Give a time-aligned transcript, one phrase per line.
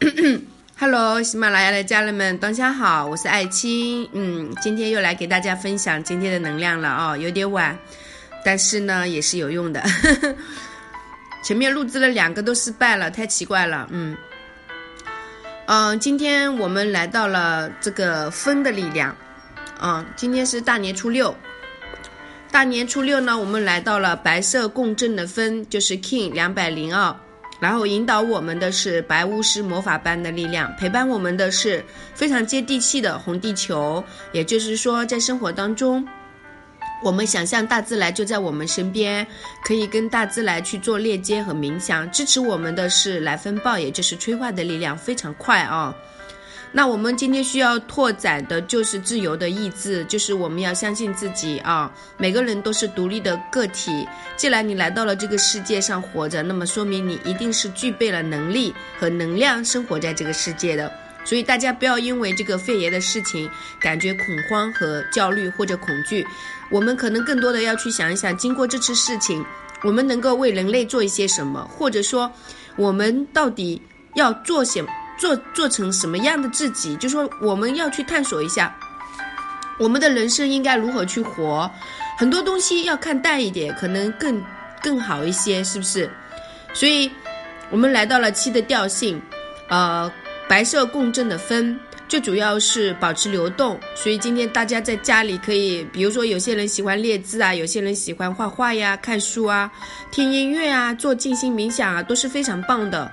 [0.78, 4.08] Hello，喜马拉雅的家人们，大家好，我是爱青。
[4.12, 7.78] 嗯，今天又来给大家分享今天的能量了哦，有点晚，
[8.44, 9.82] 但是呢也是有用的。
[11.44, 13.86] 前面录制了两个都失败了，太奇怪了。
[13.90, 14.16] 嗯，
[15.66, 19.14] 嗯，今天我们来到了这个风的力量。
[19.80, 21.34] 嗯，今天是大年初六。
[22.50, 27.14] 大年初六呢，我们来到了白色共振的风，就是 King 两百零二，
[27.64, 31.82] 然后引导我们的是白巫师魔法般的力量，陪伴我们的是
[32.12, 34.04] 非常接地气的红地球。
[34.32, 36.06] 也就是说，在生活当中，
[37.02, 39.26] 我们想象大自然就在我们身边，
[39.64, 42.10] 可以跟大自然去做链接和冥想。
[42.10, 45.94] 支持我们的是来风暴，也就是催化的力量，非常快啊。
[46.76, 51.88] 那我们今天需要拓展的就是自由的意志，就是我们要相信自己啊！
[52.16, 54.04] 每个人都是独立的个体。
[54.36, 60.92] 既然你来到了这个世界上活着，那么说明你一定是具备了能力和能量生活在这个世界的。
[61.24, 63.48] 所以大家不要因为这个肺炎的事情
[63.80, 66.26] 感觉恐慌和焦虑或者恐惧。
[66.70, 69.44] 我们可能更多的要去想一想，经过这次事情，
[69.84, 72.32] 我们能够为人类做一些什么，或者说
[72.74, 73.80] 我们到底
[74.16, 74.84] 要做些。
[75.18, 78.74] 做做成什么样的自己，就说我们要去探索一下，
[79.78, 81.70] 我们的人生应该如何去活，
[82.18, 84.42] 很多东西要看淡一点，可能更
[84.82, 86.10] 更好一些，是不是？
[86.72, 87.10] 所以，
[87.70, 89.20] 我们来到了七的调性，
[89.68, 90.10] 呃，
[90.48, 93.78] 白色共振的分，最主要是保持流动。
[93.94, 99.70] 所以今天大家在家里可以，比如说有些人喜欢列字啊，有些人喜欢画画呀、看书啊、
[100.10, 103.10] 听音乐啊、做静心冥想啊，都是非常棒的，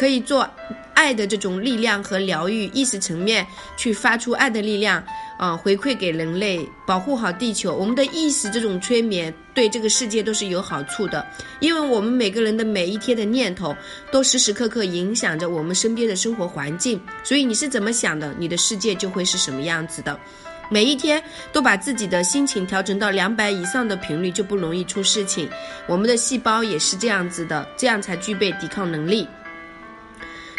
[0.00, 0.48] 可以做。
[0.94, 5.02] 爱的这种力量和疗愈，意识层面去发出爱的力量，
[5.38, 7.74] 啊，回馈给人类，保护好地球。
[7.74, 11.26] 我们的意识这种催眠对这个世界都是有好处的，
[11.60, 13.74] 因为我们每个人的每一天的念头
[14.10, 17.00] 都时时刻刻影响着我们身边的生活环境。
[17.24, 20.18] 所以你是怎么想的，你的世界就会是什么样子的。
[20.68, 25.48] 每一天都把自己的心情调整到两百以上的频率，就不容易出事情。
[25.86, 29.26] 我们的细胞也是这样子的，这样才具备抵抗能力。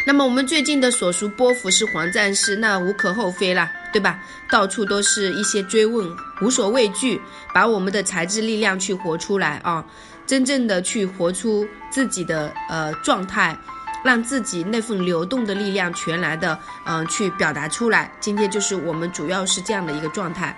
[0.04, 4.18] 那么我们最近的所属波幅是黄战士，那无可厚非啦，对吧？
[4.50, 7.22] 到处都是一些追问，无所畏惧，
[7.54, 9.84] 把我们的才智力量去活出来啊！
[10.26, 13.56] 真正的去活出自己的呃状态，
[14.04, 18.12] 让自己那份流动的力量全来的嗯去表达出来。
[18.18, 20.56] 今天就是我们主要是这样的一个状态。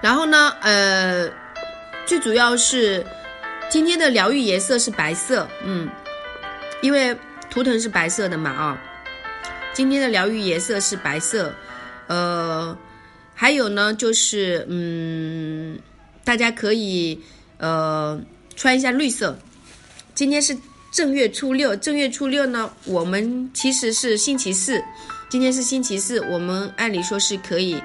[0.00, 1.28] 然后呢，呃，
[2.06, 3.04] 最主要是
[3.68, 5.88] 今天的疗愈颜色是白色，嗯，
[6.82, 7.18] 因为。
[7.58, 8.50] 图腾是白色的嘛？
[8.50, 8.78] 啊，
[9.72, 11.52] 今天的疗愈颜色是白色，
[12.06, 12.78] 呃，
[13.34, 15.76] 还有呢，就是嗯，
[16.22, 17.20] 大家可以
[17.56, 18.20] 呃
[18.54, 19.36] 穿一下绿色。
[20.14, 20.56] 今天是
[20.92, 24.80] 正月初六，正月初六呢，我们其实是星期四，
[25.28, 27.82] 今天是星期四，我们按理说是可以，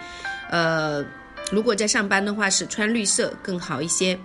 [0.51, 1.03] 呃，
[1.51, 4.19] 如果在上班的话是穿绿色更好一些。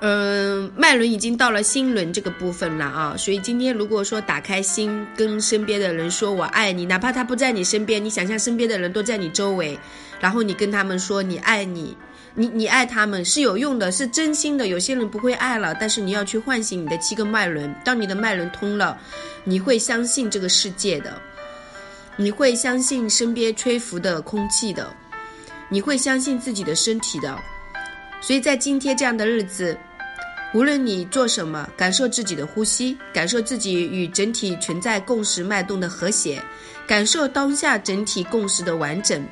[0.00, 9.76] 嗯，脉轮已经到了心轮这个部分了啊，所以今天如果说打开心，跟身边的人说我爱你，哪怕他不在你身边，你想象身边的人都在你周围，
[10.20, 11.96] 然后你跟他们说你爱你，
[12.34, 14.68] 你你爱他们是有用的，是真心的。
[14.68, 18.96] 有些人不会爱了，但是你要去唤醒你的七个脉轮，当你的脉轮通了，
[19.42, 21.20] 你会相信这个世界的，
[22.14, 24.94] 你会相信身边吹拂的空气的，
[25.68, 27.36] 你会相信自己的身体的，
[28.20, 29.76] 所以在今天这样的日子。
[30.54, 36.42] 无论你做什么，感受自己的呼吸，感受自己与整体存在共识脉动的和谐，
[36.86, 39.22] 感受当下整体共识的完整，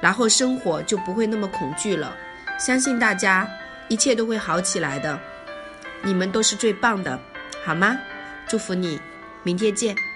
[0.00, 2.16] 然后生活就不会那么恐惧了。
[2.58, 3.48] 相信大家，
[3.88, 5.18] 一切都会好起来的。
[6.02, 7.18] 你们都是最棒的，
[7.64, 7.96] 好吗？
[8.48, 9.00] 祝福你，
[9.44, 10.07] 明天见。